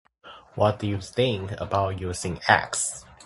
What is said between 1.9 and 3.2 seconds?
using axe?